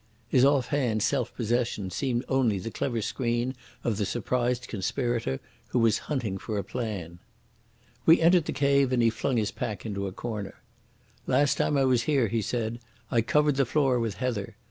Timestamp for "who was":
5.67-5.99